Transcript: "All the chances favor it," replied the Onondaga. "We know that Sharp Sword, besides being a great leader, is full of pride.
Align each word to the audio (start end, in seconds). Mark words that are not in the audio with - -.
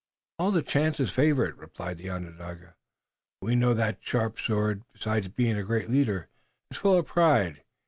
"All 0.39 0.49
the 0.49 0.63
chances 0.63 1.11
favor 1.11 1.45
it," 1.45 1.55
replied 1.57 1.99
the 1.99 2.09
Onondaga. 2.09 2.73
"We 3.39 3.55
know 3.55 3.75
that 3.75 3.99
Sharp 4.01 4.39
Sword, 4.39 4.81
besides 4.91 5.27
being 5.27 5.57
a 5.57 5.63
great 5.63 5.91
leader, 5.91 6.27
is 6.71 6.77
full 6.77 6.97
of 6.97 7.05
pride. 7.05 7.61